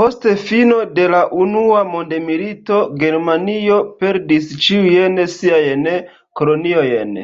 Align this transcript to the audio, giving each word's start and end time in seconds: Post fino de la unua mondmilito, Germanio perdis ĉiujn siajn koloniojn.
Post 0.00 0.22
fino 0.44 0.76
de 0.98 1.04
la 1.14 1.18
unua 1.46 1.82
mondmilito, 1.88 2.80
Germanio 3.04 3.78
perdis 4.06 4.50
ĉiujn 4.70 5.22
siajn 5.36 5.86
koloniojn. 6.42 7.16